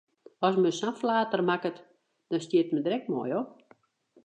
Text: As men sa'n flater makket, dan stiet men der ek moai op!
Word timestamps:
As 0.47 0.55
men 0.61 0.71
sa'n 0.77 0.95
flater 1.01 1.43
makket, 1.51 1.77
dan 2.31 2.43
stiet 2.45 2.73
men 2.73 2.83
der 2.87 2.99
ek 2.99 3.07
moai 3.13 3.31
op! 3.43 3.53